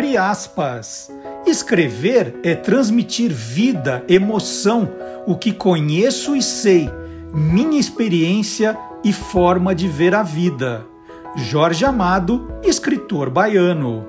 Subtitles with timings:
[0.00, 1.10] Abre aspas.
[1.46, 4.88] Escrever é transmitir vida, emoção,
[5.26, 6.88] o que conheço e sei,
[7.34, 10.86] minha experiência e forma de ver a vida.
[11.36, 14.08] Jorge Amado, escritor baiano.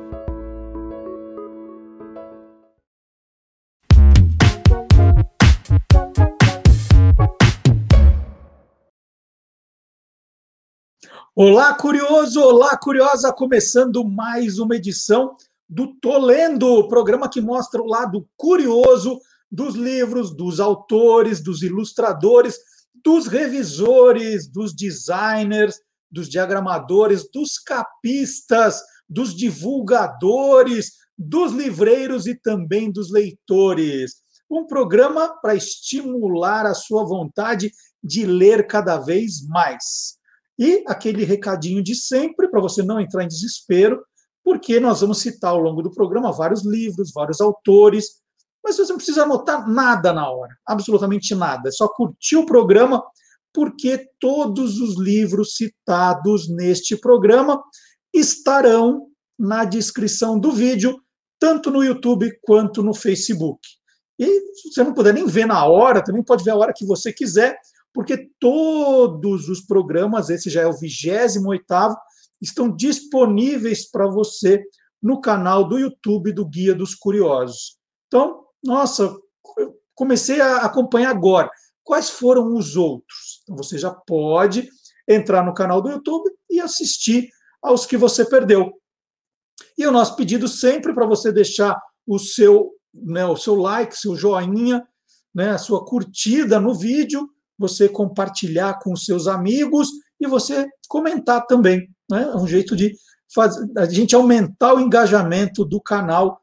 [11.35, 12.41] Olá, curioso!
[12.41, 13.33] Olá, curiosa!
[13.33, 15.35] Começando mais uma edição
[15.71, 19.17] do Tolendo, programa que mostra o lado curioso
[19.49, 22.57] dos livros, dos autores, dos ilustradores,
[23.01, 25.79] dos revisores, dos designers,
[26.11, 34.15] dos diagramadores, dos capistas, dos divulgadores, dos livreiros e também dos leitores.
[34.49, 37.71] Um programa para estimular a sua vontade
[38.03, 40.17] de ler cada vez mais.
[40.59, 44.03] E aquele recadinho de sempre, para você não entrar em desespero,
[44.43, 48.21] porque nós vamos citar ao longo do programa vários livros, vários autores,
[48.63, 51.69] mas você não precisa anotar nada na hora, absolutamente nada.
[51.69, 53.03] É só curtir o programa,
[53.53, 57.61] porque todos os livros citados neste programa
[58.13, 61.01] estarão na descrição do vídeo,
[61.39, 63.59] tanto no YouTube quanto no Facebook.
[64.19, 66.85] E se você não puder nem ver na hora, também pode ver a hora que
[66.85, 67.57] você quiser,
[67.91, 71.65] porque todos os programas, esse já é o 28
[72.41, 74.63] estão disponíveis para você
[75.01, 77.77] no canal do YouTube do Guia dos Curiosos.
[78.07, 79.15] Então, nossa,
[79.95, 81.49] comecei a acompanhar agora.
[81.83, 83.41] Quais foram os outros?
[83.43, 84.69] Então, você já pode
[85.07, 87.29] entrar no canal do YouTube e assistir
[87.61, 88.71] aos que você perdeu.
[89.77, 94.15] E o nosso pedido sempre para você deixar o seu, né, o seu like, seu
[94.15, 94.85] joinha,
[95.33, 99.89] né, a sua curtida no vídeo, você compartilhar com seus amigos
[100.19, 101.89] e você comentar também.
[102.11, 102.23] Né?
[102.23, 102.95] É um jeito de
[103.33, 106.41] fazer, a gente aumentar o engajamento do canal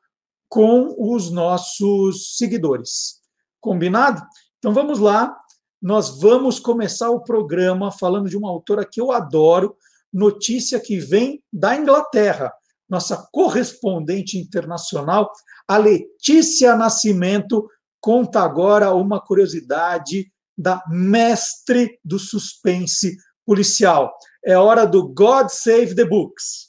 [0.48, 3.20] com os nossos seguidores.
[3.60, 4.22] Combinado?
[4.58, 5.36] Então vamos lá.
[5.80, 9.76] Nós vamos começar o programa falando de uma autora que eu adoro,
[10.12, 12.52] notícia que vem da Inglaterra.
[12.88, 15.30] Nossa correspondente internacional,
[15.68, 17.68] a Letícia Nascimento,
[18.00, 24.12] conta agora uma curiosidade da mestre do suspense policial.
[24.44, 26.67] É hora do God Save the Books.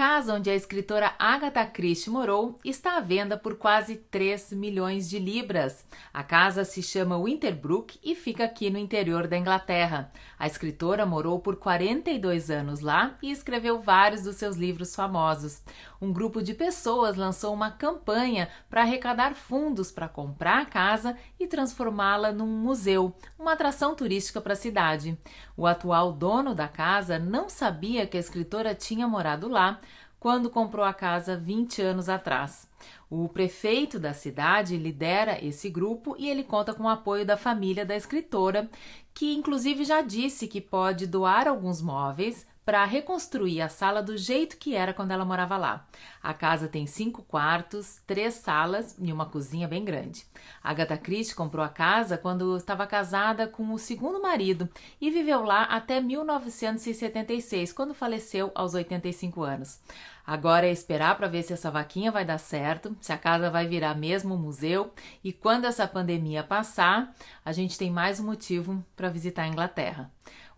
[0.00, 5.18] Casa onde a escritora Agatha Christie morou está à venda por quase 3 milhões de
[5.18, 5.84] libras.
[6.10, 10.10] A casa se chama Winterbrook e fica aqui no interior da Inglaterra.
[10.38, 15.60] A escritora morou por 42 anos lá e escreveu vários dos seus livros famosos.
[16.00, 21.46] Um grupo de pessoas lançou uma campanha para arrecadar fundos para comprar a casa e
[21.46, 25.18] transformá-la num museu, uma atração turística para a cidade.
[25.54, 29.78] O atual dono da casa não sabia que a escritora tinha morado lá,
[30.20, 32.68] quando comprou a casa 20 anos atrás.
[33.08, 37.84] O prefeito da cidade lidera esse grupo e ele conta com o apoio da família
[37.84, 38.70] da escritora,
[39.14, 44.56] que inclusive já disse que pode doar alguns móveis para reconstruir a sala do jeito
[44.56, 45.88] que era quando ela morava lá.
[46.22, 50.24] A casa tem cinco quartos, três salas e uma cozinha bem grande.
[50.62, 54.68] A Agatha Christie comprou a casa quando estava casada com o segundo marido
[55.00, 59.80] e viveu lá até 1976, quando faleceu aos 85 anos.
[60.24, 63.66] Agora é esperar para ver se essa vaquinha vai dar certo, se a casa vai
[63.66, 64.92] virar mesmo um museu
[65.24, 67.12] e quando essa pandemia passar,
[67.44, 70.08] a gente tem mais um motivo para visitar a Inglaterra.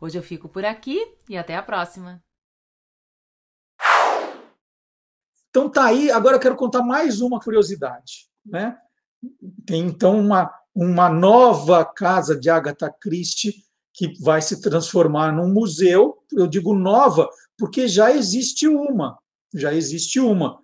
[0.03, 0.99] Hoje eu fico por aqui
[1.29, 2.21] e até a próxima.
[5.49, 8.77] Então tá aí, agora eu quero contar mais uma curiosidade, né?
[9.65, 16.19] Tem então uma, uma nova casa de Agatha Christie que vai se transformar num museu.
[16.33, 19.17] Eu digo nova porque já existe uma,
[19.55, 20.61] já existe uma.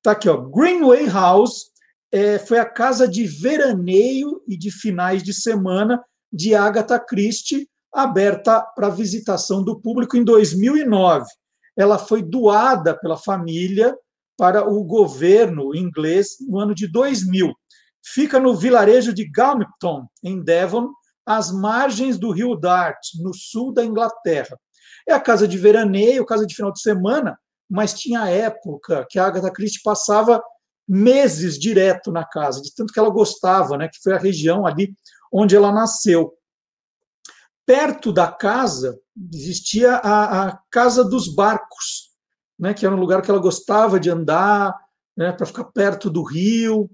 [0.00, 1.72] Tá aqui, ó, Greenway House
[2.12, 6.00] é, foi a casa de veraneio e de finais de semana
[6.32, 11.24] de Agatha Christie, aberta para visitação do público em 2009.
[11.74, 13.96] Ela foi doada pela família
[14.36, 17.54] para o governo inglês no ano de 2000.
[18.04, 20.90] Fica no vilarejo de Galmington, em Devon,
[21.24, 24.58] às margens do rio Dart, no sul da Inglaterra.
[25.08, 27.38] É a casa de veraneio, casa de final de semana,
[27.68, 30.42] mas tinha época que a Agatha Christie passava
[30.86, 34.94] meses direto na casa, de tanto que ela gostava, né, que foi a região ali
[35.32, 36.36] onde ela nasceu
[37.66, 38.96] perto da casa
[39.32, 42.12] existia a, a Casa dos Barcos,
[42.58, 44.74] né, que era um lugar que ela gostava de andar,
[45.16, 46.88] né, para ficar perto do rio.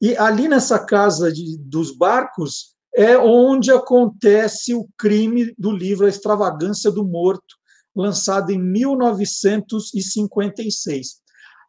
[0.00, 6.08] E ali nessa casa de, dos barcos, é onde acontece o crime do livro A
[6.08, 7.54] Extravagância do Morto,
[7.94, 11.20] lançado em 1956.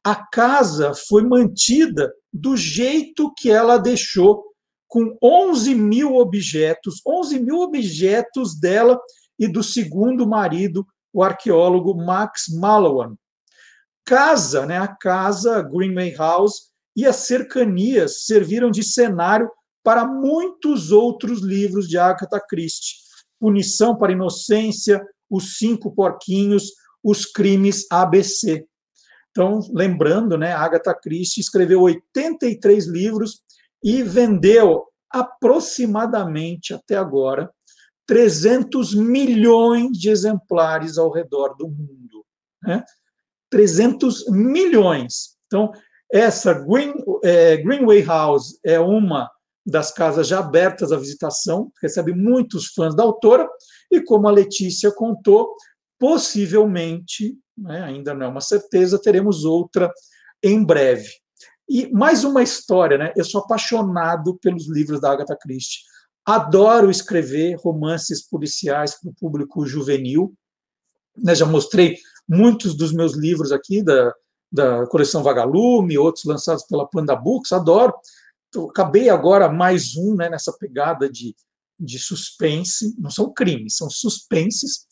[0.03, 4.45] A casa foi mantida do jeito que ela deixou,
[4.87, 8.99] com 11 mil objetos, 11 mil objetos dela
[9.37, 13.15] e do segundo marido, o arqueólogo Max Mallowan.
[14.05, 19.51] Casa, né, a casa Greenway House e as cercanias serviram de cenário
[19.83, 22.95] para muitos outros livros de Agatha Christie.
[23.39, 26.71] Punição para Inocência, Os Cinco Porquinhos,
[27.03, 28.65] Os Crimes ABC.
[29.31, 33.41] Então, lembrando, né, Agatha Christie escreveu 83 livros
[33.83, 37.49] e vendeu aproximadamente até agora
[38.05, 42.25] 300 milhões de exemplares ao redor do mundo.
[42.63, 42.83] Né?
[43.49, 45.37] 300 milhões.
[45.45, 45.71] Então,
[46.11, 46.93] essa Green,
[47.23, 49.29] é, Greenway House é uma
[49.65, 53.49] das casas já abertas à visitação, recebe muitos fãs da autora,
[53.91, 55.53] e como a Letícia contou,
[55.99, 59.91] possivelmente, né, ainda não é uma certeza, teremos outra
[60.41, 61.09] em breve.
[61.69, 63.13] E mais uma história, né?
[63.15, 65.81] Eu sou apaixonado pelos livros da Agatha Christie.
[66.25, 70.33] Adoro escrever romances policiais para o público juvenil.
[71.17, 71.97] Né, já mostrei
[72.27, 74.13] muitos dos meus livros aqui da,
[74.51, 77.93] da coleção Vagalume, outros lançados pela Panda Books, adoro
[78.69, 81.35] acabei agora mais um né, nessa pegada de,
[81.79, 84.85] de suspense, não são crimes, são suspenses,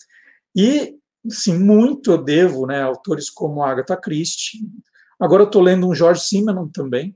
[0.55, 0.95] e
[1.29, 4.59] sim, muito eu devo né, autores como Agatha Christie.
[5.19, 7.15] Agora eu estou lendo um George Simenon também.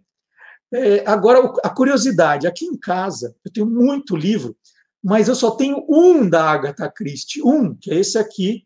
[0.71, 4.55] É, agora, a curiosidade, aqui em casa, eu tenho muito livro,
[5.03, 8.65] mas eu só tenho um da Agatha Christie, um, que é esse aqui,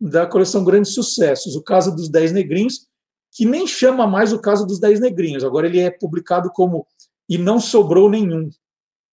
[0.00, 2.86] da coleção Grandes Sucessos, o Caso dos Dez Negrinhos,
[3.32, 6.86] que nem chama mais o Caso dos Dez Negrinhos, agora ele é publicado como
[7.28, 8.50] e não sobrou nenhum.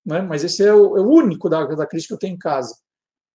[0.06, 0.22] Né?
[0.22, 2.76] Mas esse é o, é o único da Agatha Christie que eu tenho em casa.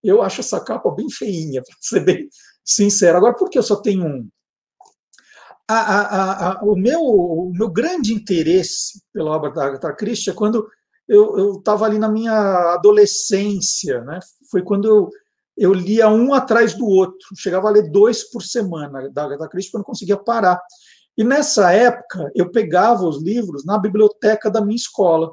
[0.03, 2.29] Eu acho essa capa bem feinha, para ser bem
[2.65, 3.17] sincero.
[3.17, 4.29] Agora, por que eu só tenho um?
[5.69, 10.35] A, a, a, o, meu, o meu grande interesse pela obra da Agatha Christie é
[10.35, 10.67] quando
[11.09, 14.19] eu estava ali na minha adolescência, né?
[14.51, 15.11] foi quando eu,
[15.57, 19.71] eu lia um atrás do outro, chegava a ler dois por semana da Agatha Christie,
[19.71, 20.61] porque eu não conseguia parar.
[21.17, 25.33] E nessa época, eu pegava os livros na biblioteca da minha escola.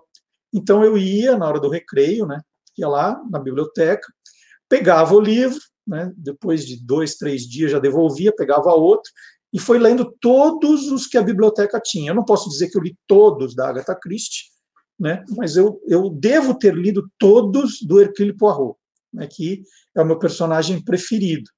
[0.53, 2.39] Então, eu ia na hora do recreio, né?
[2.77, 4.07] ia lá na biblioteca,
[4.69, 6.12] pegava o livro, né?
[6.15, 9.12] depois de dois, três dias já devolvia, pegava outro,
[9.53, 12.09] e foi lendo todos os que a biblioteca tinha.
[12.09, 14.45] Eu não posso dizer que eu li todos da Agatha Christie,
[15.00, 15.23] né?
[15.38, 18.75] mas eu, eu devo ter lido todos do Hercule Poirot,
[19.13, 19.27] né?
[19.31, 19.61] que
[19.95, 21.50] é o meu personagem preferido.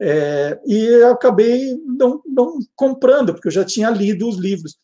[0.00, 4.76] É, e eu acabei não, não, comprando, porque eu já tinha lido os livros.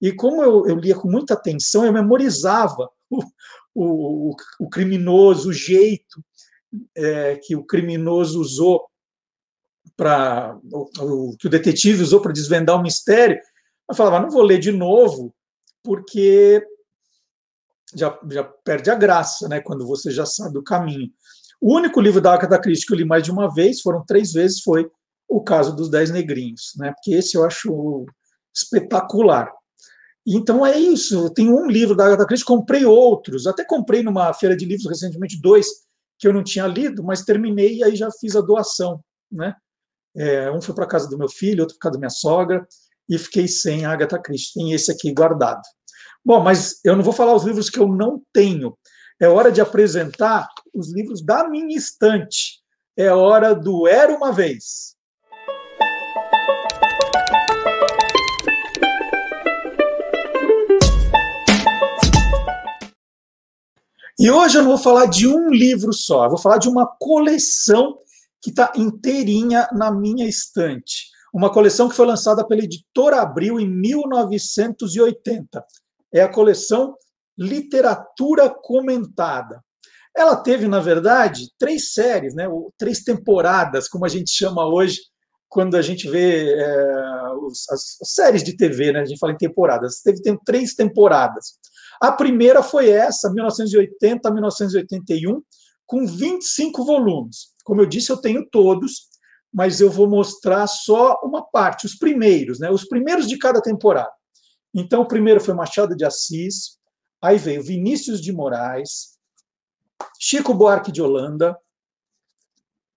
[0.00, 3.22] E como eu, eu lia com muita atenção, eu memorizava o,
[3.74, 6.24] o, o criminoso, o jeito
[6.96, 8.84] é, que o criminoso usou
[9.96, 10.58] para.
[10.72, 13.38] O, que o detetive usou para desvendar o mistério.
[13.88, 15.34] Eu falava, não vou ler de novo,
[15.82, 16.64] porque
[17.94, 21.10] já, já perde a graça, né, quando você já sabe o caminho.
[21.60, 24.32] O único livro da Agatha Christie que eu li mais de uma vez, foram três
[24.32, 24.88] vezes, foi
[25.28, 26.92] o caso dos Dez Negrinhos, né?
[26.92, 28.04] Porque esse eu acho
[28.54, 29.50] espetacular.
[30.26, 31.30] Então é isso.
[31.30, 33.46] Tenho um livro da Agatha Christie, comprei outros.
[33.46, 35.66] Até comprei numa feira de livros recentemente dois
[36.18, 39.54] que eu não tinha lido, mas terminei e aí já fiz a doação, né?
[40.16, 42.66] É, um foi para casa do meu filho, outro para casa da minha sogra
[43.08, 44.54] e fiquei sem a Agatha Christie.
[44.54, 45.62] Tem esse aqui guardado.
[46.24, 48.76] Bom, mas eu não vou falar os livros que eu não tenho.
[49.20, 52.62] É hora de apresentar os livros da minha estante.
[52.96, 54.94] É hora do Era uma Vez.
[64.18, 66.86] E hoje eu não vou falar de um livro só, eu vou falar de uma
[66.86, 67.98] coleção
[68.44, 71.06] que está inteirinha na minha estante.
[71.32, 75.64] Uma coleção que foi lançada pela editora Abril em 1980.
[76.12, 76.94] É a coleção
[77.38, 79.64] literatura comentada.
[80.14, 82.46] Ela teve, na verdade, três séries, né,
[82.76, 85.00] três temporadas, como a gente chama hoje,
[85.48, 89.32] quando a gente vê é, os, as, as, séries de TV, né, a gente fala
[89.32, 90.02] em temporadas.
[90.02, 91.54] Teve tem, três temporadas.
[91.98, 95.40] A primeira foi essa, 1980 a 1981,
[95.86, 97.53] com 25 volumes.
[97.64, 99.08] Como eu disse, eu tenho todos,
[99.52, 104.12] mas eu vou mostrar só uma parte, os primeiros, né, os primeiros de cada temporada.
[104.72, 106.78] Então, o primeiro foi Machado de Assis,
[107.24, 109.18] Aí veio Vinícius de Moraes,
[110.20, 111.58] Chico Buarque de Holanda,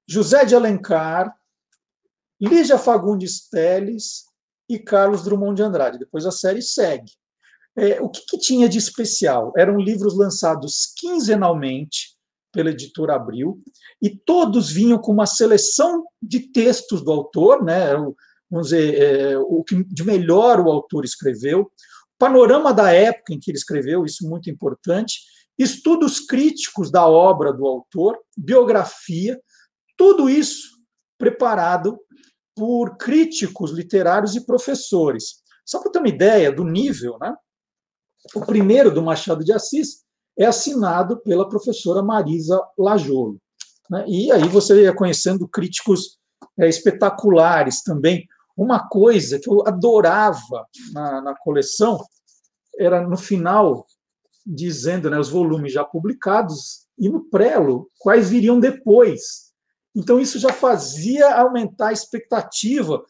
[0.06, 1.34] José de Alencar,
[2.38, 4.26] Lígia Fagundes Teles
[4.68, 5.98] e Carlos Drummond de Andrade.
[5.98, 7.14] Depois a série segue.
[7.74, 9.54] É, o que, que, tinha de especial?
[9.56, 12.17] Eram livros lançados quinzenalmente
[12.52, 13.62] pela editora Abril,
[14.02, 17.94] e todos vinham com uma seleção de textos do autor, né?
[18.50, 21.72] vamos dizer, é, o que de melhor o autor escreveu,
[22.18, 25.20] panorama da época em que ele escreveu, isso muito importante,
[25.58, 29.40] estudos críticos da obra do autor, biografia,
[29.96, 30.78] tudo isso
[31.18, 32.00] preparado
[32.56, 35.44] por críticos literários e professores.
[35.66, 37.36] Só para ter uma ideia do nível, né?
[38.34, 40.07] o primeiro do Machado de Assis
[40.38, 43.40] é assinado pela professora Marisa Lajolo.
[43.90, 44.06] Né?
[44.08, 46.20] E aí você ia conhecendo críticos
[46.60, 48.28] é, espetaculares também.
[48.56, 52.04] Uma coisa que eu adorava na, na coleção
[52.80, 53.86] era no final
[54.46, 59.52] dizendo né, os volumes já publicados e no prelo quais viriam depois.
[59.96, 63.04] Então isso já fazia aumentar a expectativa.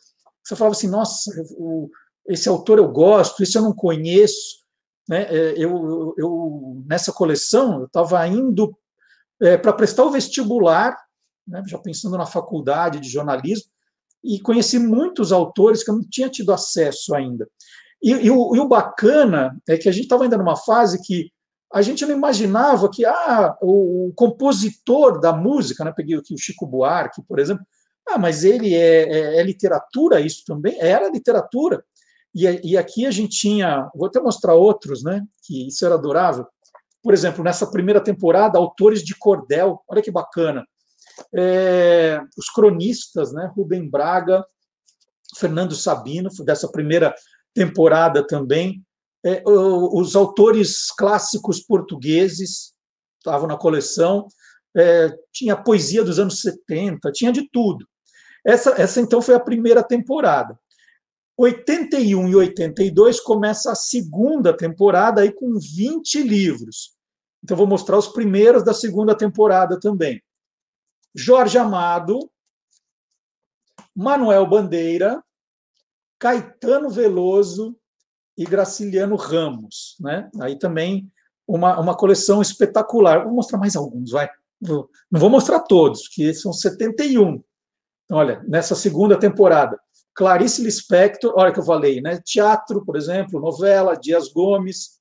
[0.43, 1.89] Você falava assim, nossa, o,
[2.27, 4.65] esse autor eu gosto, esse eu não conheço.
[5.08, 5.24] Né?
[5.24, 8.78] É, eu, eu nessa coleção eu estava indo
[9.42, 10.98] é, para prestar o vestibular,
[11.48, 13.70] né, já pensando na faculdade de jornalismo,
[14.24, 17.48] e conheci muitos autores que eu não tinha tido acesso ainda.
[18.02, 21.32] E, e, o, e o, bacana é que a gente estava ainda numa fase que
[21.72, 26.38] a gente não imaginava que ah, o, o compositor da música, né, peguei aqui o
[26.38, 27.66] Chico Buarque, por exemplo,
[28.08, 30.78] ah, mas ele é, é, é literatura, isso também?
[30.80, 31.84] Era literatura.
[32.38, 36.46] E, e, aqui a gente tinha, vou até mostrar outros, né, que isso era adorável.
[37.01, 40.63] Por exemplo, nessa primeira temporada, autores de cordel, olha que bacana.
[41.34, 44.46] É, os cronistas, né, Rubem Braga,
[45.36, 47.15] Fernando Sabino, dessa primeira
[47.56, 48.86] temporada também.
[49.25, 52.72] É, os autores clássicos portugueses
[53.17, 54.27] estavam na coleção,
[54.77, 57.84] é, tinha poesia dos anos 70, tinha de tudo.
[58.46, 60.56] Essa, essa então foi a primeira temporada.
[61.38, 66.98] 81 e 82 começa a segunda temporada aí com 20 livros.
[67.44, 70.22] Então vou mostrar os primeiros da segunda temporada também.
[71.15, 72.20] Jorge Amado,
[73.96, 75.24] Manuel Bandeira,
[76.20, 77.77] Caetano Veloso
[78.36, 79.96] e Graciliano Ramos.
[80.00, 80.29] Né?
[80.41, 81.12] Aí também
[81.48, 83.24] uma, uma coleção espetacular.
[83.24, 84.27] Vou mostrar mais alguns, vai.
[84.60, 87.44] Não vou mostrar todos, porque são 71.
[88.12, 89.79] Olha, nessa segunda temporada.
[90.18, 92.20] Clarice Lispector, olha que eu falei, né?
[92.26, 95.00] Teatro, por exemplo, novela, Dias Gomes,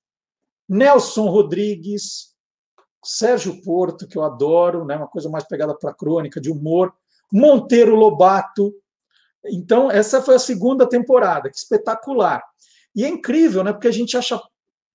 [0.69, 2.35] Nelson Rodrigues,
[3.03, 4.97] Sérgio Porto, que eu adoro, né?
[4.97, 6.93] Uma coisa mais pegada para crônica, de humor,
[7.33, 8.75] Monteiro Lobato,
[9.49, 12.43] então, essa foi a segunda temporada, que espetacular.
[12.95, 13.73] E é incrível, né?
[13.73, 14.41] Porque a gente acha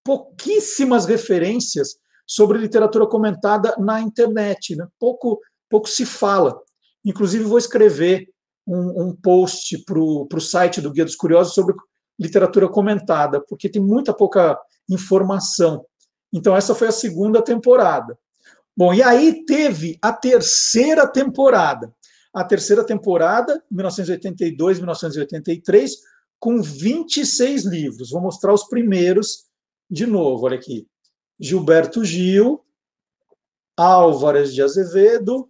[0.03, 4.87] pouquíssimas referências sobre literatura comentada na internet, né?
[4.99, 6.59] Pouco, pouco se fala.
[7.05, 8.29] Inclusive, vou escrever
[8.67, 11.75] um, um post para o site do Guia dos Curiosos sobre
[12.19, 15.85] literatura comentada, porque tem muita pouca informação.
[16.31, 18.17] Então, essa foi a segunda temporada.
[18.75, 21.93] Bom, e aí teve a terceira temporada
[22.33, 25.97] a terceira temporada, 1982, 1983,
[26.39, 28.11] com 26 livros.
[28.11, 29.45] Vou mostrar os primeiros
[29.89, 30.87] de novo, olha aqui.
[31.39, 32.63] Gilberto Gil,
[33.75, 35.49] Álvares de Azevedo,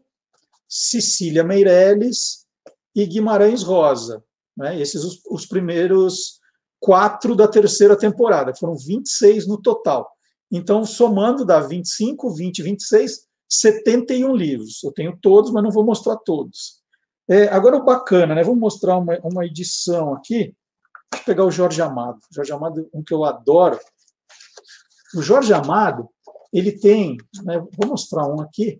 [0.68, 2.41] Cecília Meirelles
[2.96, 4.24] e Guimarães Rosa.
[4.56, 4.80] Né?
[4.80, 6.40] Esses os, os primeiros
[6.80, 8.54] quatro da terceira temporada.
[8.56, 10.12] Foram 26 no total.
[10.52, 14.84] Então, somando, dá 25, 20, 26, 71 livros.
[14.84, 16.82] Eu tenho todos, mas não vou mostrar todos.
[17.30, 18.44] É, agora, o bacana, né?
[18.44, 20.54] Vou mostrar uma, uma edição aqui.
[21.14, 22.20] Vou pegar o Jorge Amado.
[22.30, 23.80] O Jorge Amado, um que eu adoro.
[25.16, 26.10] O Jorge Amado,
[26.52, 28.80] ele tem, né, vou mostrar um aqui,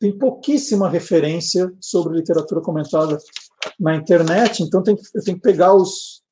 [0.00, 3.18] tem pouquíssima referência sobre literatura comentada
[3.78, 6.24] na internet, então tem, eu tenho que pegar os,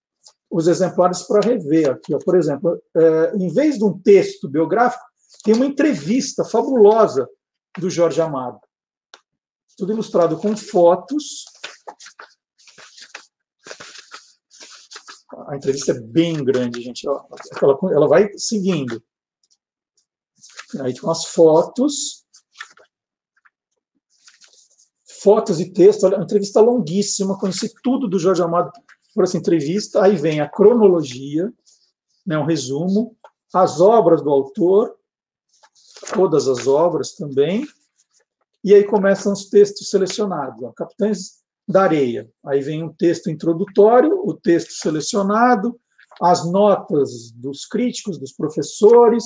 [0.50, 2.14] os exemplares para rever aqui.
[2.14, 2.18] Ó.
[2.18, 5.04] Por exemplo, é, em vez de um texto biográfico,
[5.44, 7.28] tem uma entrevista fabulosa
[7.78, 8.58] do Jorge Amado.
[9.76, 11.44] Tudo ilustrado com fotos.
[15.46, 17.06] A entrevista é bem grande, gente.
[17.06, 19.02] Ela, ela vai seguindo.
[20.80, 22.17] Aí tem umas fotos.
[25.22, 26.04] Fotos e texto.
[26.04, 27.38] Olha, uma entrevista longuíssima.
[27.38, 28.70] Conheci tudo do Jorge Amado
[29.14, 30.02] por essa entrevista.
[30.02, 31.52] Aí vem a cronologia,
[32.26, 33.16] né, um resumo,
[33.52, 34.94] as obras do autor,
[36.14, 37.66] todas as obras também,
[38.62, 40.62] e aí começam os textos selecionados.
[40.62, 42.30] Ó, Capitães da Areia.
[42.44, 45.78] Aí vem um texto introdutório, o texto selecionado,
[46.20, 49.24] as notas dos críticos, dos professores,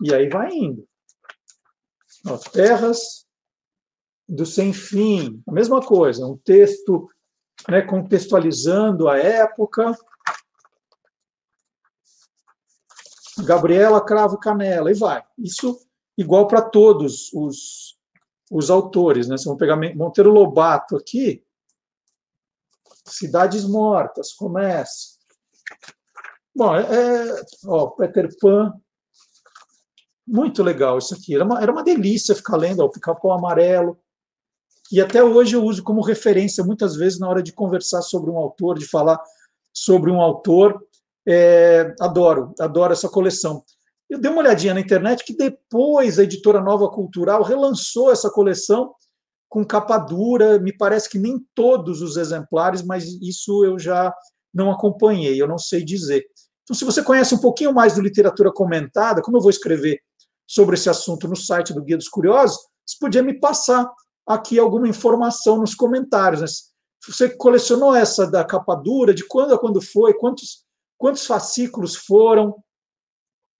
[0.00, 0.86] e aí vai indo.
[2.26, 3.23] Ó, terras
[4.28, 7.10] do Sem Fim, a mesma coisa, um texto
[7.68, 9.96] né, contextualizando a época.
[13.44, 15.22] Gabriela Cravo Canela, e vai.
[15.38, 15.80] Isso
[16.16, 17.98] igual para todos os,
[18.50, 19.28] os autores.
[19.28, 19.36] Né?
[19.44, 21.44] Vamos pegar Monteiro Lobato aqui,
[23.06, 25.14] Cidades Mortas, começa.
[26.54, 28.72] Bom, é, é, ó, Peter Pan,
[30.26, 31.34] muito legal isso aqui.
[31.34, 34.00] Era uma, era uma delícia ficar lendo o Pica-Pau Amarelo.
[34.92, 38.36] E até hoje eu uso como referência, muitas vezes, na hora de conversar sobre um
[38.36, 39.20] autor, de falar
[39.72, 40.80] sobre um autor.
[41.26, 43.64] É, adoro, adoro essa coleção.
[44.08, 48.94] Eu dei uma olhadinha na internet que depois a editora Nova Cultural relançou essa coleção
[49.48, 50.58] com capa dura.
[50.58, 54.14] Me parece que nem todos os exemplares, mas isso eu já
[54.52, 56.24] não acompanhei, eu não sei dizer.
[56.62, 59.98] Então, se você conhece um pouquinho mais do literatura comentada, como eu vou escrever
[60.46, 63.90] sobre esse assunto no site do Guia dos Curiosos, você podia me passar
[64.26, 66.40] aqui alguma informação nos comentários.
[66.40, 66.46] Né?
[67.06, 70.64] Você colecionou essa da capa dura, de quando a quando foi, quantos,
[70.96, 72.56] quantos fascículos foram?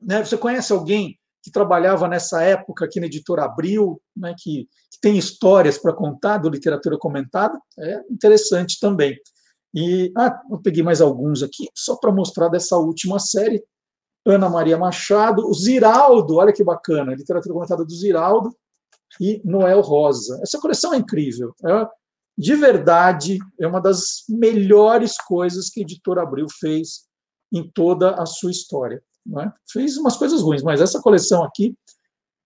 [0.01, 0.25] Né?
[0.25, 4.35] Você conhece alguém que trabalhava nessa época aqui na editora Abril, né?
[4.39, 7.59] que, que tem histórias para contar do literatura comentada?
[7.79, 9.19] É interessante também.
[9.75, 13.63] E ah, eu peguei mais alguns aqui, só para mostrar dessa última série.
[14.25, 18.57] Ana Maria Machado, o Ziraldo, olha que bacana, literatura comentada do Ziraldo,
[19.21, 20.41] e Noel Rosa.
[20.43, 21.55] Essa coleção é incrível.
[21.65, 21.87] É,
[22.37, 27.05] de verdade, é uma das melhores coisas que a editora Abril fez
[27.53, 29.03] em toda a sua história.
[29.41, 29.53] É?
[29.71, 31.75] Fez umas coisas ruins, mas essa coleção aqui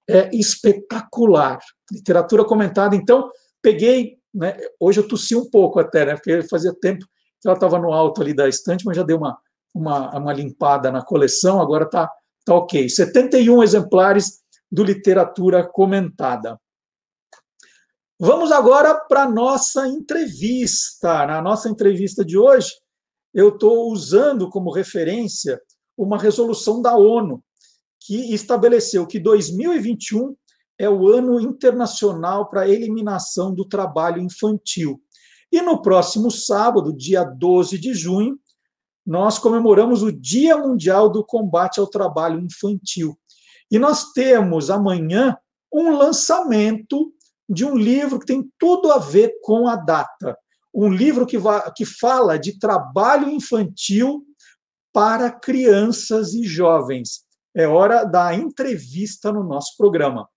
[0.08, 1.58] é espetacular.
[1.90, 2.94] Literatura comentada.
[2.94, 3.30] Então,
[3.62, 4.18] peguei.
[4.32, 7.04] Né, hoje eu tossi um pouco até, né, porque fazia tempo
[7.40, 9.38] que ela estava no alto ali da estante, mas já deu uma,
[9.74, 12.10] uma, uma limpada na coleção, agora está
[12.44, 12.88] tá ok.
[12.88, 16.60] 71 exemplares do Literatura Comentada.
[18.20, 21.26] Vamos agora para a nossa entrevista.
[21.26, 22.72] Na nossa entrevista de hoje,
[23.32, 25.60] eu estou usando como referência
[25.96, 27.42] uma resolução da ONU,
[28.00, 30.34] que estabeleceu que 2021
[30.78, 35.00] é o ano internacional para a eliminação do trabalho infantil.
[35.50, 38.38] E no próximo sábado, dia 12 de junho,
[39.04, 43.18] nós comemoramos o Dia Mundial do Combate ao Trabalho Infantil.
[43.70, 45.36] E nós temos amanhã
[45.72, 47.12] um lançamento
[47.48, 50.36] de um livro que tem tudo a ver com a data.
[50.74, 51.36] Um livro que,
[51.74, 54.24] que fala de trabalho infantil
[54.92, 57.24] para crianças e jovens.
[57.54, 60.28] É hora da entrevista no nosso programa.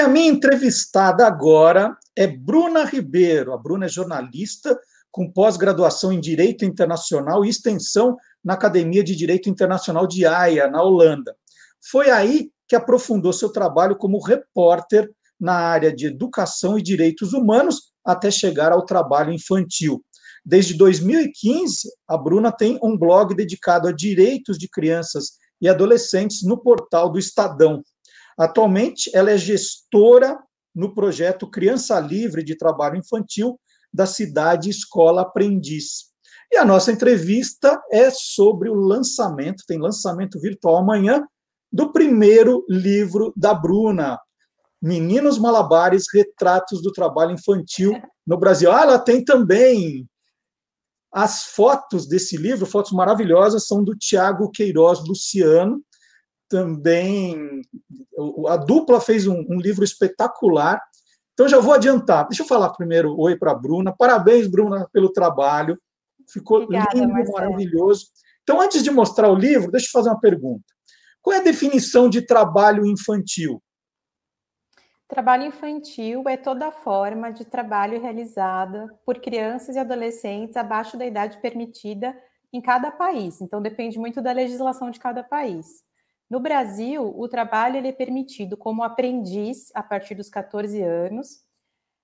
[0.00, 3.52] E a minha entrevistada agora é Bruna Ribeiro.
[3.52, 4.74] A Bruna é jornalista
[5.10, 10.82] com pós-graduação em Direito Internacional e extensão na Academia de Direito Internacional de Haia, na
[10.82, 11.36] Holanda.
[11.90, 17.92] Foi aí que aprofundou seu trabalho como repórter na área de educação e direitos humanos
[18.02, 20.02] até chegar ao trabalho infantil.
[20.42, 26.56] Desde 2015, a Bruna tem um blog dedicado a direitos de crianças e adolescentes no
[26.56, 27.82] portal do Estadão.
[28.40, 30.38] Atualmente, ela é gestora
[30.74, 33.60] no projeto Criança Livre de Trabalho Infantil
[33.92, 36.10] da cidade Escola Aprendiz.
[36.50, 41.22] E a nossa entrevista é sobre o lançamento, tem lançamento virtual amanhã,
[41.70, 44.18] do primeiro livro da Bruna,
[44.80, 47.92] Meninos Malabares, Retratos do Trabalho Infantil
[48.26, 48.72] no Brasil.
[48.72, 50.08] Ah, ela tem também
[51.12, 55.84] as fotos desse livro, fotos maravilhosas, são do Tiago Queiroz Luciano,
[56.50, 57.62] também
[58.48, 60.82] a dupla fez um, um, livro espetacular.
[61.32, 62.28] Então já vou adiantar.
[62.28, 63.94] Deixa eu falar primeiro oi para a Bruna.
[63.96, 65.80] Parabéns, Bruna, pelo trabalho.
[66.28, 67.38] Ficou Obrigada, lindo, Marcelo.
[67.38, 68.06] maravilhoso.
[68.42, 70.64] Então, antes de mostrar o livro, deixa eu fazer uma pergunta.
[71.22, 73.62] Qual é a definição de trabalho infantil?
[75.06, 81.40] Trabalho infantil é toda forma de trabalho realizada por crianças e adolescentes abaixo da idade
[81.40, 82.16] permitida
[82.52, 83.40] em cada país.
[83.40, 85.89] Então, depende muito da legislação de cada país.
[86.30, 91.42] No Brasil, o trabalho ele é permitido como aprendiz a partir dos 14 anos,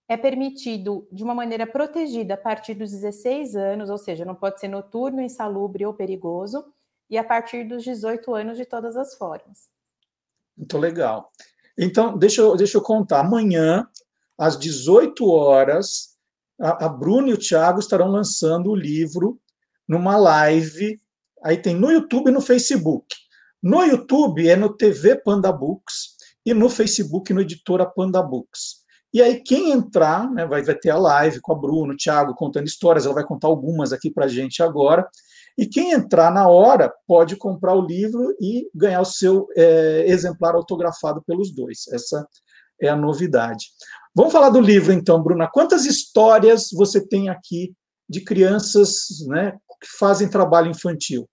[0.08, 4.58] é permitido de uma maneira protegida a partir dos 16 anos, ou seja, não pode
[4.58, 6.64] ser noturno, insalubre ou perigoso,
[7.08, 9.68] e a partir dos 18 anos de todas as formas.
[10.56, 11.30] Muito legal.
[11.78, 13.20] Então, deixa eu, deixa eu contar.
[13.20, 13.88] Amanhã,
[14.36, 16.16] às 18 horas,
[16.60, 19.40] a, a Bruna e o Thiago estarão lançando o livro
[19.86, 21.00] numa live.
[21.44, 23.06] Aí tem no YouTube e no Facebook.
[23.62, 28.86] No YouTube é no TV Panda Books e no Facebook no Editora Panda Books.
[29.12, 32.34] E aí, quem entrar, né, vai, vai ter a live com a Bruno, o Thiago
[32.34, 35.08] contando histórias, ela vai contar algumas aqui para a gente agora.
[35.56, 40.54] E quem entrar na hora pode comprar o livro e ganhar o seu é, exemplar
[40.54, 41.88] autografado pelos dois.
[41.90, 42.28] Essa
[42.80, 43.68] é a novidade.
[44.14, 45.48] Vamos falar do livro, então, Bruna.
[45.50, 47.74] Quantas histórias você tem aqui
[48.08, 51.26] de crianças né, que fazem trabalho infantil?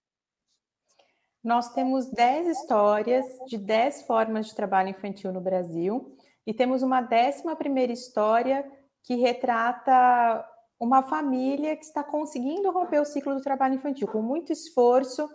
[1.44, 6.16] Nós temos 10 histórias de 10 formas de trabalho infantil no Brasil
[6.48, 8.66] e temos uma décima primeira história
[9.04, 10.46] que retrata
[10.80, 15.30] uma família que está conseguindo romper o ciclo do trabalho infantil, com muito esforço,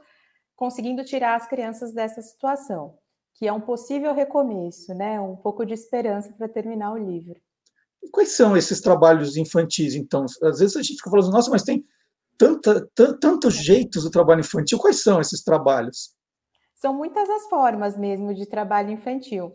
[0.56, 2.96] conseguindo tirar as crianças dessa situação,
[3.34, 5.20] que é um possível recomeço, né?
[5.20, 7.38] Um pouco de esperança para terminar o livro.
[8.10, 10.24] Quais são esses trabalhos infantis, então?
[10.24, 11.84] Às vezes a gente fica falando, nossa, mas tem
[12.38, 12.88] tanta,
[13.20, 14.78] tantos jeitos do trabalho infantil.
[14.78, 16.14] Quais são esses trabalhos?
[16.74, 19.52] São muitas as formas mesmo de trabalho infantil.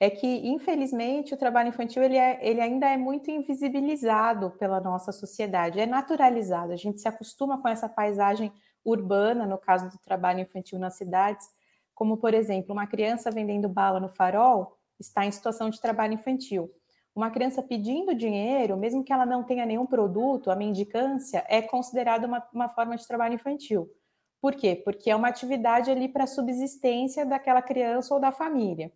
[0.00, 5.12] É que, infelizmente, o trabalho infantil ele, é, ele ainda é muito invisibilizado pela nossa
[5.12, 6.72] sociedade, é naturalizado.
[6.72, 8.52] A gente se acostuma com essa paisagem
[8.84, 11.46] urbana, no caso do trabalho infantil nas cidades,
[11.94, 16.70] como, por exemplo, uma criança vendendo bala no farol está em situação de trabalho infantil.
[17.14, 22.26] Uma criança pedindo dinheiro, mesmo que ela não tenha nenhum produto, a mendicância é considerada
[22.26, 23.88] uma, uma forma de trabalho infantil.
[24.40, 24.74] Por quê?
[24.74, 28.92] Porque é uma atividade ali para a subsistência daquela criança ou da família.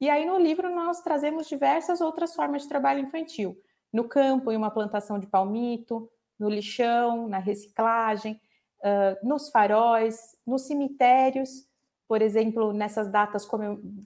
[0.00, 3.60] E aí no livro nós trazemos diversas outras formas de trabalho infantil.
[3.92, 8.40] No campo, em uma plantação de palmito, no lixão, na reciclagem,
[8.80, 11.66] uh, nos faróis, nos cemitérios,
[12.08, 13.46] por exemplo, nessas datas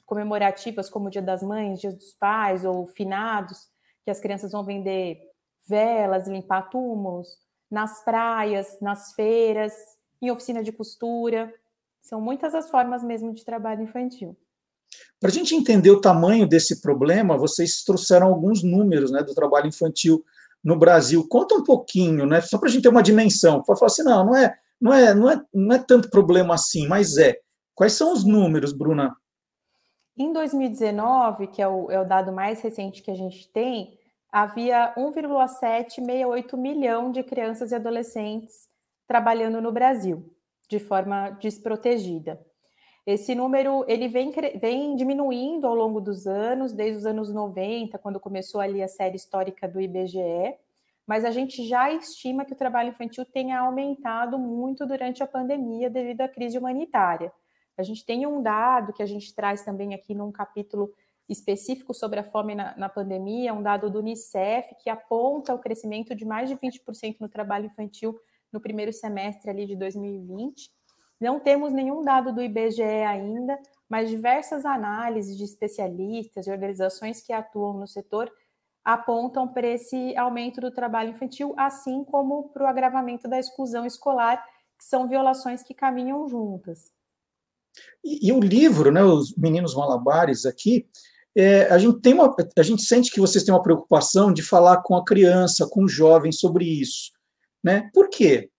[0.07, 3.69] comemorativas, como o Dia das Mães, Dia dos Pais ou finados,
[4.05, 5.21] que as crianças vão vender
[5.69, 7.29] velas, limpar túmulos,
[7.71, 9.73] nas praias, nas feiras,
[10.21, 11.53] em oficina de costura.
[12.03, 14.37] São muitas as formas mesmo de trabalho infantil.
[15.21, 19.69] Para a gente entender o tamanho desse problema, vocês trouxeram alguns números né, do trabalho
[19.69, 20.25] infantil
[20.65, 21.27] no Brasil.
[21.29, 23.63] Conta um pouquinho, né, só para a gente ter uma dimensão.
[23.63, 26.89] Para falar assim, não, não é, não, é, não, é, não é tanto problema assim,
[26.89, 27.39] mas é.
[27.81, 29.17] Quais são os números, Bruna?
[30.15, 33.99] Em 2019, que é o, é o dado mais recente que a gente tem,
[34.31, 38.69] havia 1,768 milhão de crianças e adolescentes
[39.07, 40.31] trabalhando no Brasil
[40.69, 42.39] de forma desprotegida.
[43.07, 48.21] Esse número ele vem, vem diminuindo ao longo dos anos, desde os anos 90, quando
[48.21, 50.55] começou ali a série histórica do IBGE,
[51.07, 55.89] mas a gente já estima que o trabalho infantil tenha aumentado muito durante a pandemia
[55.89, 57.33] devido à crise humanitária.
[57.81, 60.93] A gente tem um dado que a gente traz também aqui num capítulo
[61.29, 66.15] específico sobre a fome na, na, pandemia, um dado do Unicef, que aponta o crescimento
[66.15, 68.19] de mais de 20% no trabalho infantil
[68.53, 70.71] no primeiro semestre ali de 2020.
[71.21, 77.33] Não temos nenhum dado do IBGE ainda, mas diversas análises de especialistas e organizações que
[77.33, 78.31] atuam no setor
[78.85, 84.45] apontam para esse aumento do trabalho infantil, assim como para o agravamento da exclusão escolar,
[84.79, 86.91] que são violações que caminham juntas.
[88.05, 90.89] E, e, o livro, né, os Meninos Malabares aqui,
[91.37, 94.83] é, a, gente tem uma, a gente sente que vocês têm uma preocupação de falar
[94.83, 97.13] com a criança, com o jovem sobre isso.
[97.63, 97.91] Né?
[97.93, 98.51] Por quê?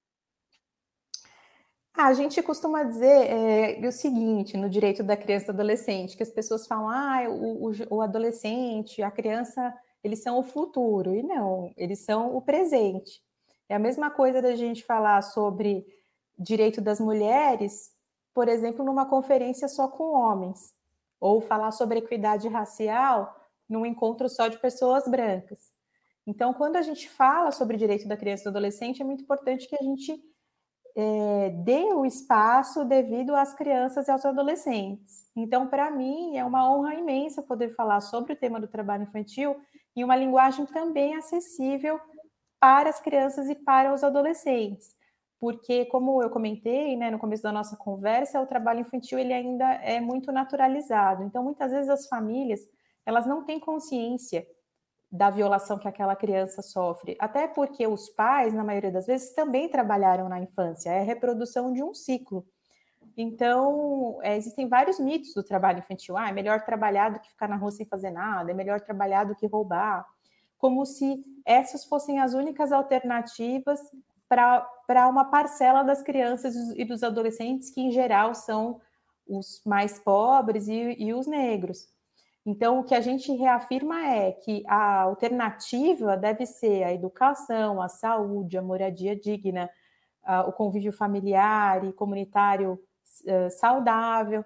[1.93, 6.15] Ah, a gente costuma dizer é, o seguinte no direito da criança e do adolescente,
[6.15, 11.13] que as pessoas falam, ah, o, o, o adolescente, a criança, eles são o futuro.
[11.13, 13.21] E não, eles são o presente.
[13.67, 15.85] É a mesma coisa da gente falar sobre
[16.39, 17.90] direito das mulheres
[18.33, 20.73] por exemplo, numa conferência só com homens,
[21.19, 23.35] ou falar sobre equidade racial
[23.69, 25.71] num encontro só de pessoas brancas.
[26.25, 29.67] Então, quando a gente fala sobre direito da criança e do adolescente, é muito importante
[29.67, 30.21] que a gente
[30.95, 35.27] é, dê o espaço devido às crianças e aos adolescentes.
[35.35, 39.55] Então, para mim, é uma honra imensa poder falar sobre o tema do trabalho infantil
[39.95, 41.99] em uma linguagem também acessível
[42.59, 44.95] para as crianças e para os adolescentes
[45.41, 49.65] porque como eu comentei, né, no começo da nossa conversa, o trabalho infantil ele ainda
[49.73, 51.23] é muito naturalizado.
[51.23, 52.61] Então, muitas vezes as famílias,
[53.03, 54.45] elas não têm consciência
[55.11, 59.67] da violação que aquela criança sofre, até porque os pais, na maioria das vezes, também
[59.67, 62.45] trabalharam na infância, é a reprodução de um ciclo.
[63.17, 66.15] Então, é, existem vários mitos do trabalho infantil.
[66.15, 69.23] Ah, é melhor trabalhar do que ficar na rua sem fazer nada, é melhor trabalhar
[69.23, 70.05] do que roubar.
[70.59, 73.81] Como se essas fossem as únicas alternativas
[74.29, 74.65] para
[75.07, 78.79] uma parcela das crianças e dos adolescentes, que em geral são
[79.27, 81.87] os mais pobres e, e os negros.
[82.45, 87.87] Então, o que a gente reafirma é que a alternativa deve ser a educação, a
[87.87, 89.69] saúde, a moradia digna,
[90.47, 92.79] o convívio familiar e comunitário
[93.25, 94.43] uh, saudável.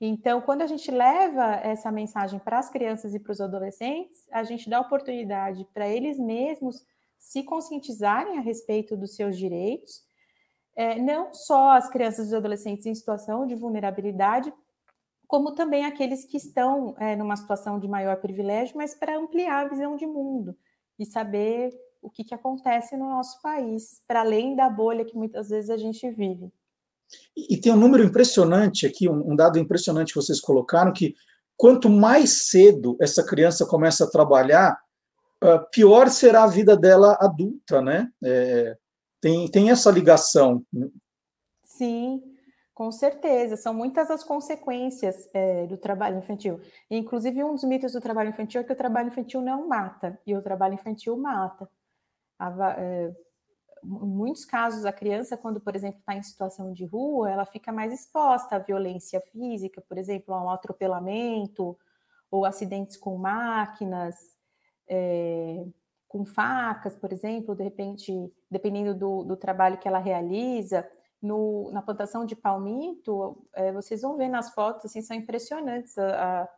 [0.00, 4.42] Então, quando a gente leva essa mensagem para as crianças e para os adolescentes, a
[4.44, 6.84] gente dá oportunidade para eles mesmos
[7.18, 10.02] se conscientizarem a respeito dos seus direitos,
[10.76, 14.52] é, não só as crianças e adolescentes em situação de vulnerabilidade,
[15.26, 19.68] como também aqueles que estão é, numa situação de maior privilégio, mas para ampliar a
[19.68, 20.56] visão de mundo
[20.98, 25.48] e saber o que, que acontece no nosso país, para além da bolha que muitas
[25.48, 26.50] vezes a gente vive.
[27.36, 31.14] E, tem um número impressionante aqui, um, um dado impressionante que vocês colocaram, que
[31.56, 34.78] quanto mais cedo essa criança começa a trabalhar,
[35.70, 38.10] pior será a vida dela adulta, né?
[38.24, 38.76] É,
[39.20, 40.64] tem, tem essa ligação.
[41.64, 42.22] Sim,
[42.74, 43.56] com certeza.
[43.56, 46.60] São muitas as consequências é, do trabalho infantil.
[46.90, 50.34] inclusive, um dos mitos do trabalho infantil é que o trabalho infantil não mata, e
[50.34, 51.68] o trabalho infantil mata.
[52.38, 53.12] A, é,
[53.84, 57.72] em muitos casos, a criança, quando, por exemplo, está em situação de rua, ela fica
[57.72, 61.78] mais exposta à violência física, por exemplo, a um atropelamento
[62.30, 64.37] ou acidentes com máquinas,
[64.88, 65.64] é,
[66.08, 68.12] com facas, por exemplo, de repente,
[68.50, 70.88] dependendo do, do trabalho que ela realiza,
[71.20, 76.42] no, na plantação de palmito, é, vocês vão ver nas fotos, assim, são impressionantes, a,
[76.42, 76.48] a,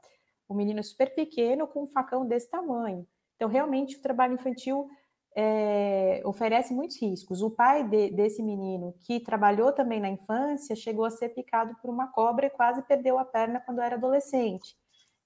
[0.49, 3.07] o menino super pequeno com um facão desse tamanho.
[3.37, 4.87] Então, realmente, o trabalho infantil
[5.35, 7.41] é, oferece muitos riscos.
[7.43, 11.91] O pai de, desse menino, que trabalhou também na infância, chegou a ser picado por
[11.91, 14.77] uma cobra e quase perdeu a perna quando era adolescente.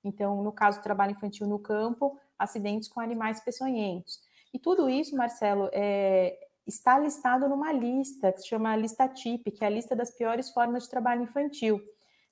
[0.05, 4.18] Então, no caso do trabalho infantil no campo, acidentes com animais peçonhentos.
[4.53, 9.64] E tudo isso, Marcelo, é, está listado numa lista que se chama lista TIP, que
[9.64, 11.81] é a lista das piores formas de trabalho infantil,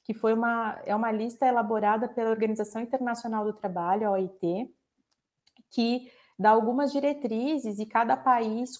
[0.05, 4.73] que foi uma, é uma lista elaborada pela Organização Internacional do Trabalho, a OIT,
[5.71, 8.79] que dá algumas diretrizes e cada país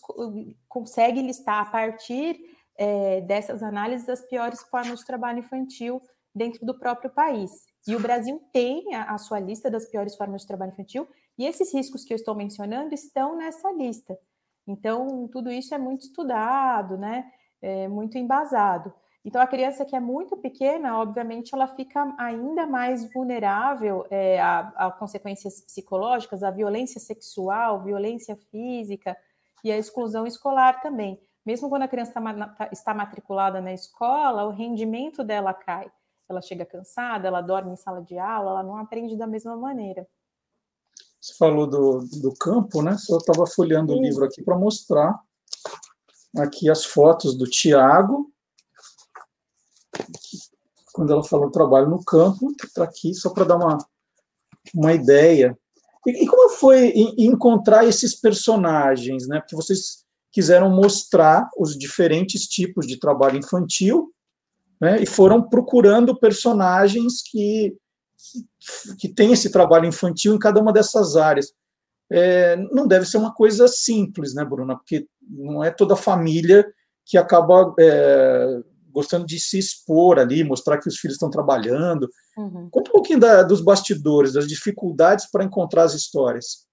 [0.69, 2.39] consegue listar a partir
[2.77, 6.03] é, dessas análises as piores formas de trabalho infantil
[6.35, 7.72] dentro do próprio país.
[7.87, 11.47] E o Brasil tem a, a sua lista das piores formas de trabalho infantil, e
[11.47, 14.19] esses riscos que eu estou mencionando estão nessa lista.
[14.67, 17.31] Então, tudo isso é muito estudado, né?
[17.61, 18.93] É muito embasado.
[19.25, 24.73] Então, a criança que é muito pequena, obviamente, ela fica ainda mais vulnerável é, a,
[24.77, 29.17] a, consequências psicológicas, a violência sexual, violência física
[29.63, 31.21] e a exclusão escolar também.
[31.47, 35.91] Mesmo quando a criança tá, tá, está matriculada na escola, o rendimento dela cai.
[36.29, 40.07] Ela chega cansada, ela dorme em sala de aula, ela não aprende da mesma maneira.
[41.21, 42.97] Você falou do, do campo, né?
[43.09, 43.99] Eu estava folheando Sim.
[43.99, 45.19] o livro aqui para mostrar
[46.37, 48.33] aqui as fotos do Tiago
[50.93, 53.79] quando ela falou trabalho no campo, está aqui só para dar uma,
[54.75, 55.59] uma ideia.
[56.07, 59.41] E, e, como foi encontrar esses personagens, né?
[59.41, 64.13] Porque vocês quiseram mostrar os diferentes tipos de trabalho infantil,
[64.83, 65.01] né?
[65.01, 67.73] E foram procurando personagens que,
[68.19, 71.55] que, que têm esse trabalho infantil em cada uma dessas áreas.
[72.11, 74.75] É, não deve ser uma coisa simples, né, Bruna?
[74.75, 76.67] Porque não é toda família
[77.07, 82.11] que acaba é, gostando de se expor ali, mostrar que os filhos estão trabalhando.
[82.37, 82.69] Uhum.
[82.69, 86.67] Conta um pouquinho da, dos bastidores, das dificuldades para encontrar as histórias.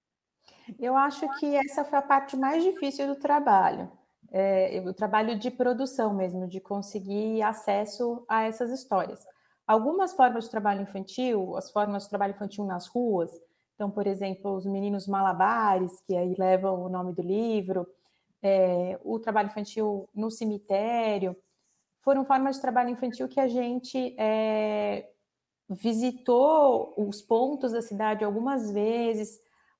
[0.79, 3.89] Eu acho que essa foi a parte mais difícil do trabalho.
[4.31, 9.25] É, o trabalho de produção mesmo, de conseguir acesso a essas histórias.
[9.65, 13.31] Algumas formas de trabalho infantil, as formas de trabalho infantil nas ruas,
[13.79, 17.87] então, por exemplo, os meninos malabares, que aí levam o nome do livro,
[18.43, 21.33] é, o trabalho infantil no cemitério,
[22.01, 25.09] foram formas de trabalho infantil que a gente é,
[25.69, 29.39] visitou os pontos da cidade algumas vezes,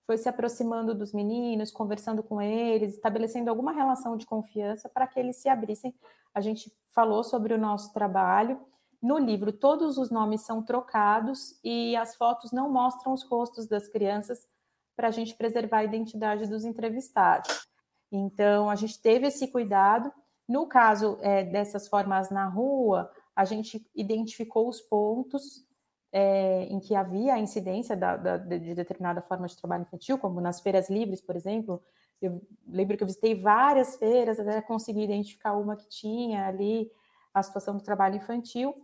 [0.10, 5.20] foi se aproximando dos meninos, conversando com eles, estabelecendo alguma relação de confiança para que
[5.20, 5.94] eles se abrissem.
[6.34, 8.60] A gente falou sobre o nosso trabalho.
[9.00, 13.88] No livro, todos os nomes são trocados e as fotos não mostram os rostos das
[13.88, 14.48] crianças
[14.96, 17.68] para a gente preservar a identidade dos entrevistados.
[18.12, 20.12] Então, a gente teve esse cuidado
[20.48, 25.64] no caso é, dessas formas na rua, a gente identificou os pontos
[26.12, 30.42] é, em que havia a incidência da, da, de determinada forma de trabalho infantil, como
[30.42, 31.82] nas feiras livres, por exemplo.
[32.22, 36.92] Eu lembro que eu visitei várias feiras até conseguir identificar uma que tinha ali
[37.34, 38.76] a situação do trabalho infantil.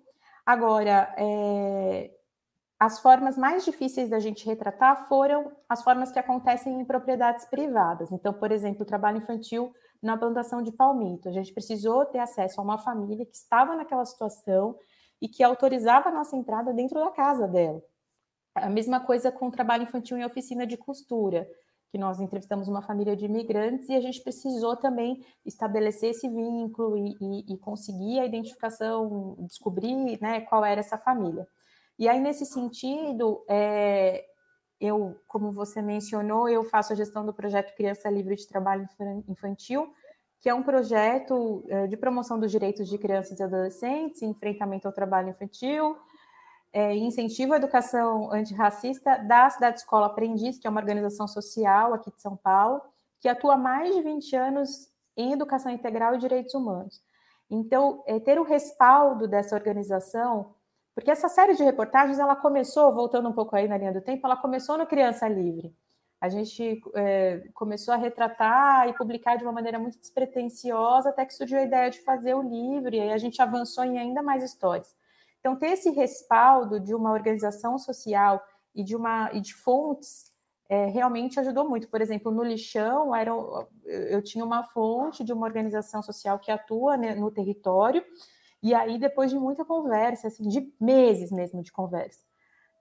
[0.46, 2.12] Agora, é,
[2.80, 8.12] as formas mais difíceis da gente retratar foram as formas que acontecem em propriedades privadas.
[8.12, 11.28] Então, por exemplo, o trabalho infantil na plantação de palmito.
[11.28, 14.78] A gente precisou ter acesso a uma família que estava naquela situação
[15.26, 17.82] e que autorizava a nossa entrada dentro da casa dela.
[18.54, 21.50] A mesma coisa com o trabalho infantil em oficina de costura,
[21.90, 26.96] que nós entrevistamos uma família de imigrantes e a gente precisou também estabelecer esse vínculo
[26.96, 31.48] e, e, e conseguir a identificação, descobrir né, qual era essa família.
[31.98, 34.24] E aí, nesse sentido, é,
[34.80, 38.88] eu, como você mencionou, eu faço a gestão do projeto Criança Livre de Trabalho
[39.28, 39.92] Infantil,
[40.40, 44.94] que é um projeto eh, de promoção dos direitos de crianças e adolescentes, enfrentamento ao
[44.94, 45.98] trabalho infantil,
[46.76, 52.12] é, incentivo à educação antirracista da Cidade Escola Aprendiz, que é uma organização social aqui
[52.12, 52.82] de São Paulo,
[53.22, 57.02] que atua há mais de 20 anos em educação integral e direitos humanos.
[57.50, 60.54] Então, é, ter o respaldo dessa organização,
[60.94, 64.28] porque essa série de reportagens, ela começou, voltando um pouco aí na linha do tempo,
[64.28, 65.74] ela começou no Criança Livre.
[66.26, 71.34] A gente é, começou a retratar e publicar de uma maneira muito despretensiosa, até que
[71.34, 74.44] surgiu a ideia de fazer o livro, e aí a gente avançou em ainda mais
[74.44, 74.96] histórias.
[75.40, 80.34] Então, ter esse respaldo de uma organização social e de, uma, e de fontes
[80.68, 81.88] é, realmente ajudou muito.
[81.88, 83.30] Por exemplo, no lixão, era,
[83.86, 88.04] eu tinha uma fonte de uma organização social que atua né, no território,
[88.64, 92.25] e aí, depois de muita conversa, assim, de meses mesmo de conversa,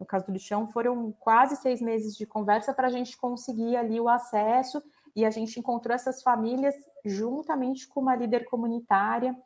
[0.04, 4.00] no caso do lixão, foram quase seis meses de conversa para a gente conseguir ali
[4.00, 4.82] o acesso,
[5.16, 9.36] e a gente encontrou essas famílias juntamente com uma líder comunitária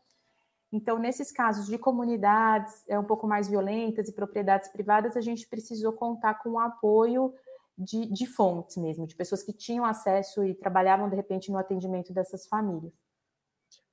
[0.72, 5.48] então, nesses casos de comunidades é, um pouco mais violentas e propriedades privadas, a gente
[5.48, 7.32] precisou contar com o apoio
[7.76, 12.12] de, de fontes mesmo, de pessoas que tinham acesso e trabalhavam, de repente, no atendimento
[12.12, 12.92] dessas famílias.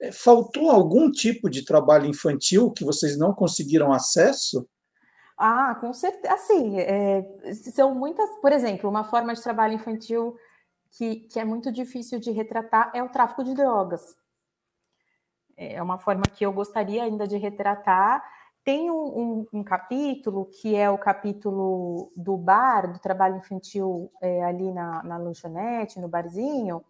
[0.02, 4.68] É, faltou algum tipo de trabalho infantil que vocês não conseguiram acesso?
[5.38, 6.34] Ah, com certeza.
[6.34, 7.24] Assim, é,
[7.74, 8.30] são muitas.
[8.40, 10.38] Por exemplo, uma forma de trabalho infantil
[10.92, 14.16] que, que é muito difícil de retratar é o tráfico de drogas
[15.58, 18.24] é uma forma que eu gostaria ainda de retratar.
[18.64, 24.44] Tem um, um, um capítulo que é o capítulo do bar, do trabalho infantil é,
[24.44, 26.84] ali na, na lanchonete, no barzinho,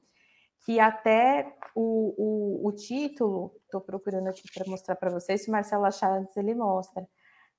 [0.65, 5.85] que até o, o, o título, estou procurando aqui para mostrar para vocês, se Marcelo
[5.85, 7.07] achar antes ele mostra.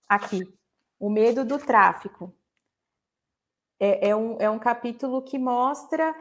[0.08, 0.42] Aqui,
[0.98, 2.34] o medo do tráfico.
[3.78, 6.14] É, é, um, é um capítulo que mostra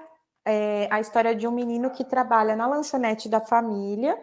[0.43, 4.21] é, a história de um menino que trabalha na lanchonete da família,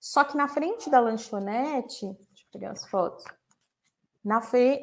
[0.00, 3.24] só que na frente da lanchonete, deixa eu pegar as fotos.
[4.24, 4.82] Na frente.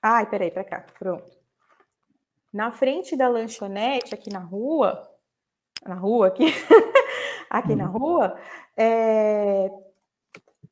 [0.00, 1.36] Ai, peraí, para cá, pronto.
[2.52, 5.06] Na frente da lanchonete, aqui na rua,
[5.84, 6.46] na rua aqui,
[7.50, 7.98] aqui na uhum.
[7.98, 8.40] rua,
[8.76, 9.68] é...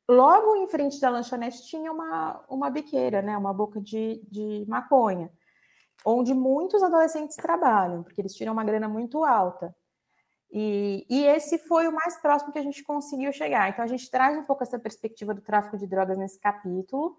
[0.09, 3.37] logo em frente da lanchonete tinha uma, uma biqueira, né?
[3.37, 5.31] Uma boca de, de maconha,
[6.05, 9.75] onde muitos adolescentes trabalham, porque eles tiram uma grana muito alta.
[10.49, 13.69] E, e, esse foi o mais próximo que a gente conseguiu chegar.
[13.69, 17.17] Então, a gente traz um pouco essa perspectiva do tráfico de drogas nesse capítulo,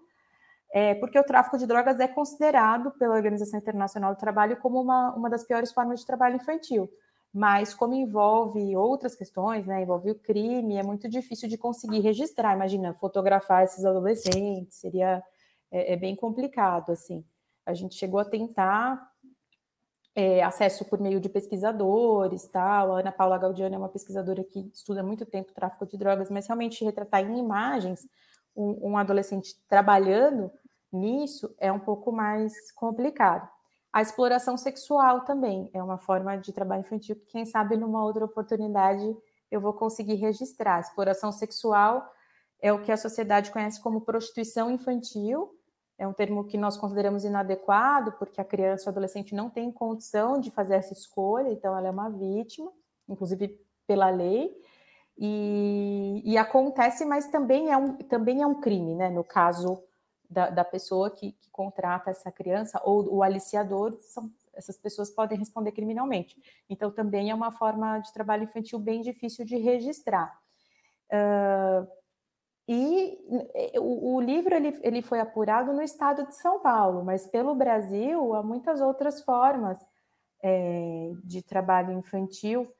[0.73, 5.13] é, porque o tráfico de drogas é considerado pela Organização Internacional do Trabalho como uma,
[5.15, 6.89] uma das piores formas de trabalho infantil.
[7.33, 12.55] Mas, como envolve outras questões, né, envolve o crime, é muito difícil de conseguir registrar.
[12.55, 15.23] Imagina, fotografar esses adolescentes, seria
[15.71, 16.91] é, é bem complicado.
[16.91, 17.23] assim.
[17.65, 18.99] A gente chegou a tentar
[20.15, 22.95] é, acesso por meio de pesquisadores, tal.
[22.95, 26.47] A Ana Paula Gaudiano é uma pesquisadora que estuda muito tempo tráfico de drogas, mas
[26.47, 28.07] realmente retratar em imagens
[28.55, 30.51] um, um adolescente trabalhando
[30.91, 33.47] nisso é um pouco mais complicado.
[33.91, 38.25] A exploração sexual também é uma forma de trabalho infantil que, quem sabe, numa outra
[38.25, 39.17] oportunidade
[39.49, 40.77] eu vou conseguir registrar.
[40.77, 42.07] A exploração sexual
[42.61, 45.55] é o que a sociedade conhece como prostituição infantil,
[45.97, 50.39] é um termo que nós consideramos inadequado, porque a criança ou adolescente não tem condição
[50.39, 52.71] de fazer essa escolha, então ela é uma vítima,
[53.07, 54.55] inclusive pela lei,
[55.17, 59.09] e, e acontece, mas também é um, também é um crime, né?
[59.09, 59.83] No caso
[60.29, 65.37] da, da pessoa que, que, contrata essa criança ou o aliciador, são, essas pessoas podem
[65.37, 66.35] responder criminalmente.
[66.69, 70.37] Então, também é uma forma de trabalho infantil bem difícil de registrar.
[71.11, 71.87] Uh,
[72.71, 73.17] e
[73.55, 77.55] eh, o, o livro ele, ele foi apurado no estado de São Paulo, mas pelo
[77.55, 79.79] Brasil há muitas outras formas
[80.43, 82.71] é, de trabalho infantil,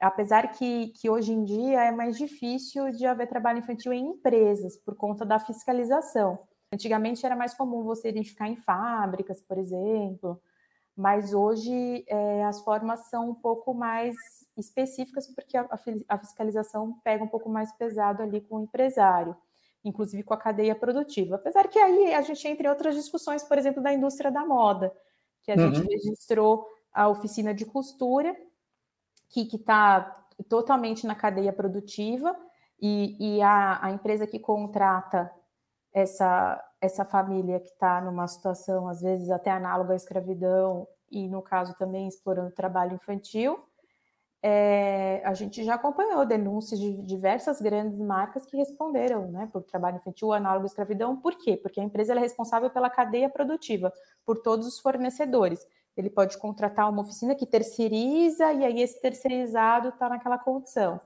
[0.00, 4.78] apesar que, que hoje em dia é mais difícil de haver trabalho infantil em empresas
[4.78, 6.38] por conta da fiscalização.
[6.72, 10.40] Antigamente era mais comum você identificar em fábricas, por exemplo,
[10.96, 14.16] mas hoje é, as formas são um pouco mais
[14.56, 15.68] específicas, porque a,
[16.08, 19.36] a, fiscalização pega um pouco mais pesado ali com o empresário,
[19.84, 21.36] inclusive com a cadeia produtiva.
[21.36, 24.92] Apesar que aí a gente entra em outras discussões, por exemplo, da indústria da moda,
[25.42, 25.74] que a uhum.
[25.74, 28.34] gente registrou a oficina de costura,
[29.28, 32.34] que está totalmente na cadeia produtiva,
[32.80, 35.30] e, e a, a empresa que contrata
[35.96, 41.40] essa, essa família que está numa situação, às vezes, até análoga à escravidão, e no
[41.40, 43.58] caso também explorando trabalho infantil,
[44.42, 49.96] é, a gente já acompanhou denúncias de diversas grandes marcas que responderam né, por trabalho
[49.96, 51.16] infantil análogo à escravidão.
[51.16, 51.56] Por quê?
[51.56, 53.90] Porque a empresa é responsável pela cadeia produtiva,
[54.22, 55.66] por todos os fornecedores.
[55.96, 61.00] Ele pode contratar uma oficina que terceiriza, e aí esse terceirizado está naquela condição.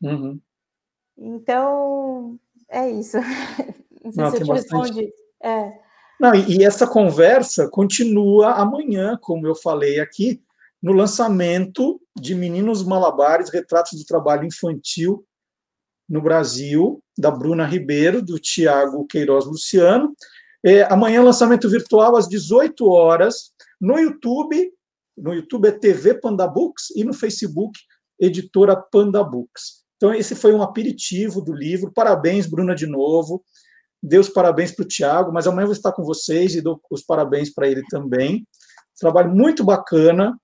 [0.00, 0.40] Uhum.
[1.18, 2.38] Então,
[2.68, 3.16] é isso.
[4.06, 4.82] Não sei Não, se eu te bastante...
[4.82, 5.12] responde.
[5.42, 5.72] É.
[6.20, 10.42] Não, e, e essa conversa continua amanhã, como eu falei aqui,
[10.82, 15.24] no lançamento de Meninos Malabares, Retratos do Trabalho Infantil
[16.08, 20.14] no Brasil, da Bruna Ribeiro, do Tiago Queiroz Luciano.
[20.64, 24.72] É, amanhã, lançamento virtual às 18 horas, no YouTube,
[25.16, 27.78] no YouTube é TV Panda Books e no Facebook,
[28.18, 29.84] editora Panda Books.
[29.96, 31.92] Então, esse foi um aperitivo do livro.
[31.92, 33.42] Parabéns, Bruna, de novo.
[34.02, 37.02] Deus parabéns para o Tiago, mas amanhã eu vou estar com vocês e dou os
[37.02, 38.46] parabéns para ele também.
[38.98, 40.38] Trabalho muito bacana,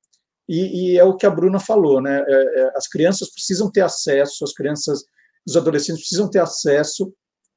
[0.48, 2.22] e, e, é o que a Bruna falou, né?
[2.26, 5.04] É, é, as crianças precisam ter acesso, as crianças,
[5.46, 7.12] os adolescentes precisam ter acesso,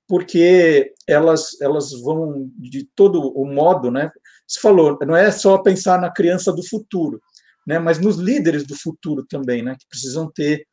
[0.08, 4.12] porque elas, elas vão de todo o modo, né?
[4.48, 7.20] Você falou, não é só pensar na criança do futuro,
[7.68, 7.80] né?
[7.80, 9.76] Mas nos líderes do futuro também, né?
[9.80, 10.66] Que precisam ter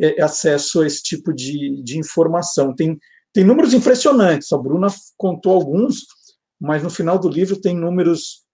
[0.00, 2.74] é, acesso a esse tipo de, de informação.
[2.74, 2.98] Tem,
[3.34, 4.86] tem números impressionantes, a Bruna
[5.18, 6.06] contou alguns,
[6.60, 8.44] mas no final do livro tem números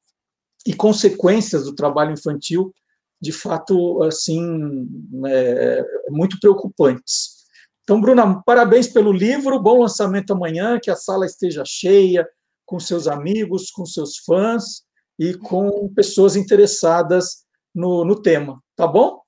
[0.66, 2.74] e consequências do trabalho infantil,
[3.20, 4.88] de fato, assim,
[5.26, 7.40] é, muito preocupantes.
[7.82, 12.26] Então, Bruna, parabéns pelo livro, bom lançamento amanhã, que a sala esteja cheia,
[12.64, 14.82] com seus amigos, com seus fãs
[15.18, 19.20] e com pessoas interessadas no, no tema, tá bom?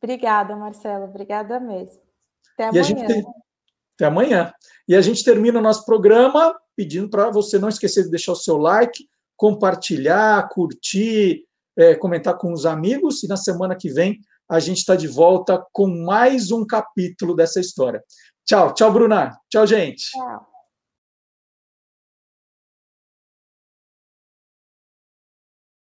[0.00, 1.06] Obrigada, Marcelo.
[1.06, 2.00] Obrigada mesmo.
[2.54, 2.84] Até amanhã.
[2.84, 3.24] Gente,
[3.94, 4.52] até amanhã.
[4.88, 8.36] E a gente termina o nosso programa pedindo para você não esquecer de deixar o
[8.36, 11.44] seu like, compartilhar, curtir,
[11.76, 13.22] é, comentar com os amigos.
[13.22, 17.60] E na semana que vem a gente está de volta com mais um capítulo dessa
[17.60, 18.02] história.
[18.44, 19.36] Tchau, tchau, Bruna.
[19.48, 20.10] Tchau, gente.
[20.10, 20.51] Tchau.